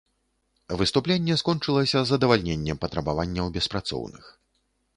[0.79, 4.31] Выступленне скончылася задавальненнем патрабаванняў беспрацоўных.